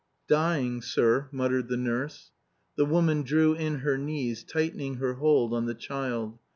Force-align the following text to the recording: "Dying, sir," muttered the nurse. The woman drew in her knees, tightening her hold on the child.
"Dying, 0.27 0.81
sir," 0.81 1.29
muttered 1.31 1.67
the 1.67 1.77
nurse. 1.77 2.31
The 2.75 2.87
woman 2.87 3.21
drew 3.21 3.53
in 3.53 3.81
her 3.81 3.99
knees, 3.99 4.43
tightening 4.43 4.95
her 4.95 5.13
hold 5.13 5.53
on 5.53 5.67
the 5.67 5.75
child. 5.75 6.39